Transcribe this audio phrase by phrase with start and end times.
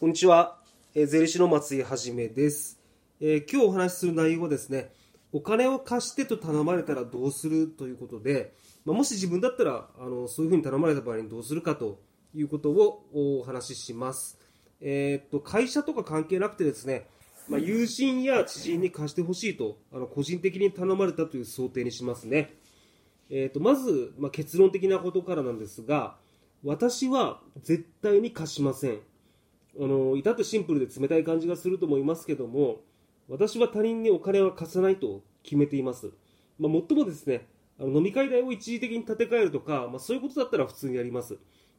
[0.00, 0.58] こんにちは、
[0.96, 2.80] えー、税理士の松井はじめです、
[3.20, 4.92] えー、今日お話しする内容はですね
[5.32, 8.54] お金を貸してと頼まれたらどうするということで、
[8.84, 12.00] まあ、もし自分だったらあのそういうふうに頼まれた場合にどうするかと
[12.34, 14.36] いうことをお話しします、
[14.80, 17.06] えー、っと会社とか関係なくてですね、
[17.48, 22.52] まあ、友人や知人に貸してほしいとあの個人的に頼まれたという想定にしますね、
[23.30, 26.16] えー、っとまず、まあ、結論的なことからなんですが
[26.64, 28.98] 私は絶対に貸しません。
[29.80, 32.80] あの至ってシンプルで冷たい感じがすると思いますけども
[33.28, 36.10] 私は他人にお金は貸さないと決めています、
[36.58, 37.46] まあ、もっともですね
[37.78, 41.36] あの飲み会代を一時的に立て替えるとか、まあ、そういうことだったら普通にやります。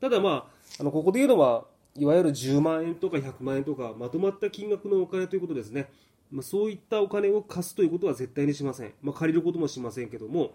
[0.00, 1.64] ただまああのここで言うのは
[1.96, 5.88] いわゆる10万円とか100万円とかまとまった金額のお金ということですね、
[6.30, 10.52] まあ、そういったお金を貸すということは絶対にしません、まあ、借りることもしませんけども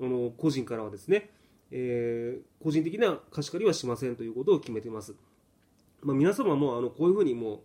[0.00, 1.30] あの個人からはですね、
[1.72, 5.14] えー、個人的な貸し借りはしませんということを決めています。
[6.02, 7.62] まあ、皆様もあのこういうふうにも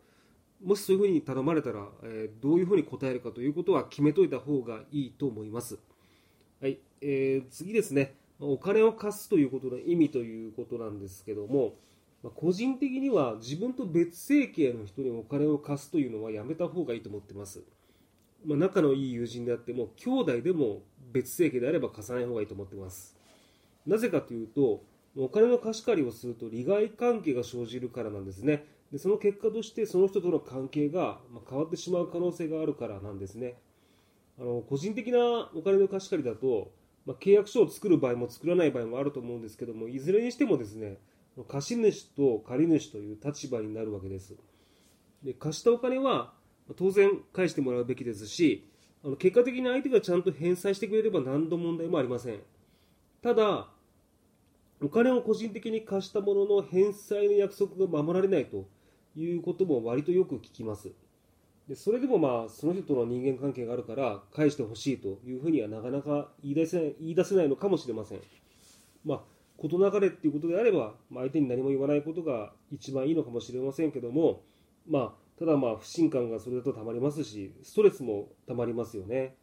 [0.63, 5.79] もしそういうふうに頼まれたら、えー、どういうふうに答えるかということは決めといた方がいいと思います。
[6.61, 11.73] はい、えー、次ですね、お金を貸すということの意味ということなんですけども、
[12.21, 17.63] まあ、個人的には自分と別生系の人にお金を貸すというのはやめた方がいいと思ってます。
[18.45, 23.17] まあ、仲のいい友人であっても、兄弟でも別生系であれば貸さない方がいいと思ってます。
[23.87, 24.83] なぜかというと、
[25.17, 28.65] お金の貸し借りをすると利害関係が生じるからなんですね。
[28.91, 33.55] でその結果としてその人との関係が変わってしまう可能性があるからなんですね。
[34.39, 36.71] あの個人的なお金の貸し借りだと、
[37.05, 40.97] まあ、契約書を作る場合も作らない場合もあると思うんですけどもいずれにしてもですね
[41.47, 44.35] 貸主と借り主という立場になるわけです。
[45.23, 46.33] で貸したお金は
[46.75, 48.67] 当然返してもらうべきですし
[49.03, 52.39] あの結果的に相手がちゃんと返済してくれれば何の問題もありません。
[53.21, 53.67] ただ
[54.83, 58.67] お金を個人的に貸したものの返済の約束が守られないと
[59.15, 60.91] いうことも割とよく聞きます。
[61.67, 68.19] でそれでもまあその人との人間関係があるから返してほしいというふうにはなかなか言い出せない言い出せないのかもしれません。
[69.05, 69.21] まあ、
[69.57, 74.41] 事なかれっていうことであれば、まあ、相手に何も言わないことが一番いいのかもしれませんけども、
[74.87, 79.35] まあ、ただまあ不信感がそれだとたまりますしストレスもたまりますよね。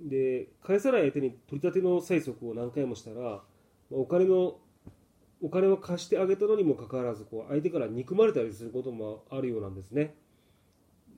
[0.00, 3.42] で返さない相手に取り立ての催促を何回もしたら
[3.90, 4.56] お金の
[5.40, 10.14] お金を貸してあげたのにもかかわらずこう相手から憎まれたりすることもあるようなんですね。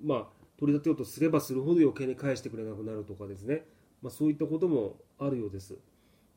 [0.03, 0.27] まあ、
[0.59, 3.65] 取り立てようとすればするほど余計に返してくれなくなるとかですね、
[4.03, 5.77] まあ、そういったこともあるようです。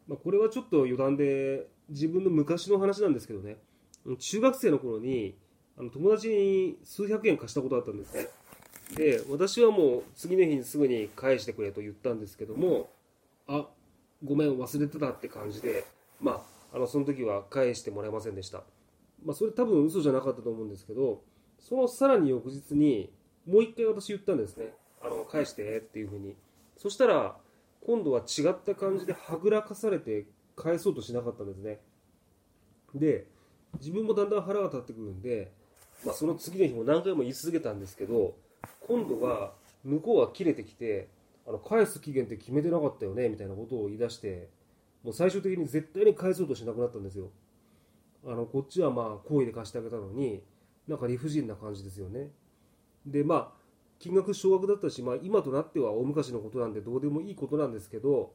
[0.07, 3.57] まあ、これはちょっと余談で自分の昔の話なんですけどね
[4.19, 5.37] 中学生の頃に
[5.77, 8.27] あの友達に数百円貸したことあったんですね。
[8.95, 12.89] で私はもう次の日にすぐに返してくれと言ったんですけども
[13.47, 13.67] あ
[14.23, 15.85] ごめん忘れてたって感じで
[16.23, 18.63] まあ、あのその時は返してもらえませんでした。
[19.23, 21.21] まあ、それ多分嘘じゃなかったと思うんですけど、
[21.59, 23.11] そのさらに翌日に
[23.45, 24.73] もう一回私言ったんですね。
[25.01, 26.35] あの返してっていうふうに。
[26.77, 27.35] そしたら、
[27.85, 30.25] 今度は違った感じではぐらかされて
[30.55, 31.79] 返そうとしなかったんですね。
[32.95, 33.27] で、
[33.79, 35.51] 自分もだんだん腹が立ってくるんで、
[36.05, 38.35] まあ、その次の日も何回も言い続けたんですけど、
[38.87, 39.53] 今度は
[39.83, 41.09] 向こうは切れてきて、
[41.45, 44.47] あの返す期限って決めてなかったよねみたいなことを言い出して、
[45.03, 47.29] もう最終的に絶対に返そうとしなくなったんですよ。
[48.25, 50.41] あのこっちはまあ好意で貸してあげたのに
[50.87, 52.31] なんか理不尽な感じですよね。
[53.05, 53.63] でまあ
[53.99, 58.33] 金額少額だったし、まあ、今となっては大昔のことなんでどうでもいいことなんですけど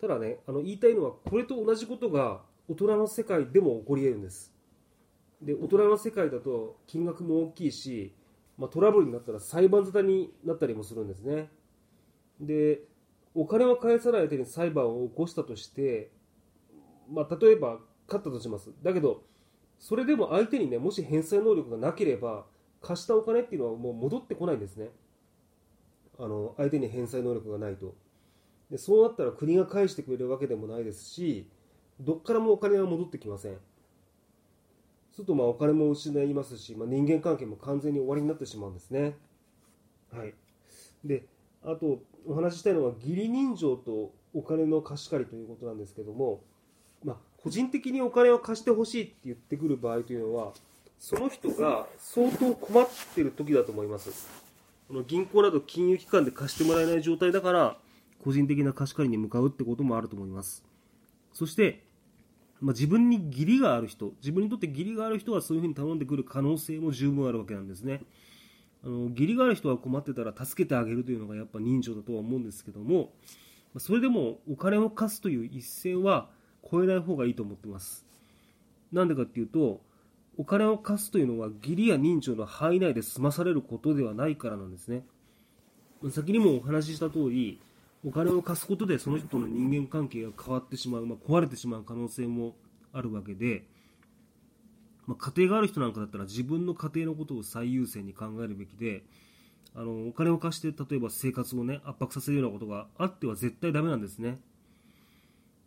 [0.00, 4.52] ただねあの言いたいのはこれと同じことが大人の世界でも起こり得るんです。
[5.42, 8.14] で大人の世界だと金額も大きいし、
[8.58, 11.50] まあ、トラブルになったら裁判沙汰になったりもするんですね。
[12.40, 12.80] で
[13.34, 16.10] お金を返さない相手に裁判を起こしたとして、
[17.10, 18.70] まあ、例えば勝ったとします。
[18.82, 19.22] だけど、
[19.78, 22.46] それでも相手にね、もし返済能力がなければ、
[22.82, 24.90] 貸したお金っていうのはもう戻ってこないんですね。
[26.18, 27.94] あの、相手に返済能力がないと。
[28.70, 31.48] でそうなったら国が返してくれるわけでもないですし、
[31.98, 33.56] どっからもお金は戻ってきません。
[35.12, 39.16] するとまあお金も失いますし、まあ、人間関係も完全に終わりになってしまうんですね。
[40.12, 40.34] はい。
[41.04, 41.26] で、
[41.64, 46.42] あとお話ししたいのは義理人情とお金の貸し借りということなんですけども、
[47.04, 50.52] まあ、個人的にお金を貸してほしいって言ってくる場合というのは
[50.98, 54.28] その人が相当困っている時だと思います。
[54.88, 57.76] この銀行など金融機関で貸してもらえない状態だから
[58.24, 60.64] 個人的な貸し借りに向かうってこともあると思います。
[61.32, 61.84] そして、
[62.60, 68.02] まあ、自分に義理がある人自分にとって義理がある人はそういうふうに頼んでくる可能性も十分あるわけなんですね。
[68.84, 73.12] あの義理がある人が困ってたら助けてあげるというのがやっぱ人情だとは思うんですけども
[73.78, 76.28] それでもお金を貸すという一線は
[76.64, 78.04] 越えない方がいいと思ってます。
[78.92, 79.80] なんでかっていうと
[80.36, 85.04] お金を貸すというのは義理や人情の範囲内で済まされることではないからなんですね。
[86.10, 87.60] 先にもお話しした通り
[88.04, 92.54] お金を貸すことでその人との人間関係が変わってしまう、まあ、壊れてしまう可能性も
[92.92, 93.64] あるわけで、
[95.10, 99.02] まあ、家庭がある人なんかだったら自分の家庭のことを最優先に考えるべきで
[99.74, 104.38] あのお金を貸して例えば生活をね圧迫させるようなことがあっては絶対ダメなんですね。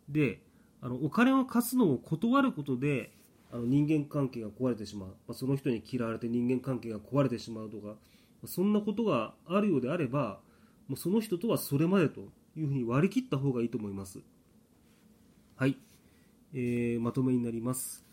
[0.08, 0.40] で
[0.80, 3.10] あのお金を貸すのを断ることで
[3.52, 7.96] あの人間関係が壊れてしまう、まあ、その人に嫌われて人間関係が壊れてしまうとか
[8.42, 10.40] まそんなことがあるようであれば
[10.88, 12.20] もうその人とはそれまでと
[12.56, 14.20] いうふうに割り切った方がいいと思います。
[15.56, 15.76] はい、
[16.54, 18.04] えー、まとめになります。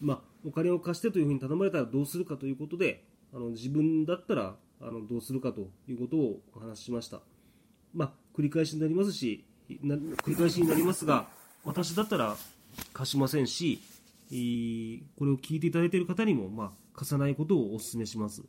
[0.00, 7.20] まあ、お金を貸してというふうに頼まれたらどうするかということであの自分だったらあのどうするかということをお話ししました、
[7.94, 11.28] まあ、繰り返しになりますし繰り返しになりますが
[11.64, 12.36] 私だったら
[12.92, 13.80] 貸しませんし
[15.18, 18.42] これを聞いていただいている方にも、まあ、貸さないことをお勧めします、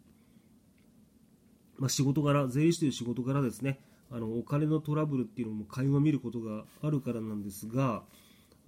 [1.78, 3.80] まあ、仕事柄税理士という仕事柄ですね。
[4.10, 8.04] あのお金のトラブルっていうのも垣間見ることがあるからなんですが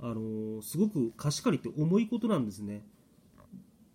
[0.01, 2.83] あのすごく貸し借りって重いことなんですね。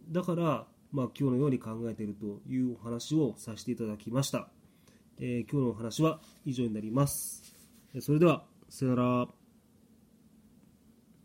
[0.09, 4.49] だから、まあ、今日のように考えているというお話をさせていただきました、
[5.19, 7.43] えー、今日のお話は以上になります。
[8.01, 9.44] それではさよなら。